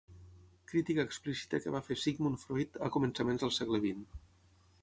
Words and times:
Crítica 0.71 1.05
explícita 1.07 1.59
que 1.65 1.73
va 1.77 1.83
fer 1.89 1.99
Sigmund 2.05 2.41
Freud 2.47 2.83
a 2.89 2.93
començaments 2.97 3.45
del 3.47 3.57
segle 3.59 3.83
vint 3.89 4.05